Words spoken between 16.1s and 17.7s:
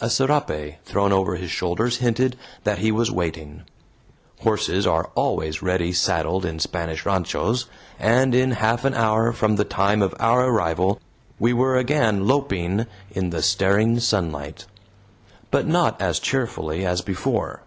cheerfully as before.